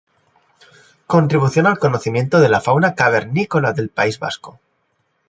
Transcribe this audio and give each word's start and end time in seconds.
Contribución 1.05 1.67
al 1.67 1.77
conocimiento 1.77 2.39
de 2.39 2.49
la 2.49 2.59
fauna 2.59 2.95
cavernícola 2.95 3.71
del 3.73 3.89
País 3.91 4.17
Vasco. 4.17 4.59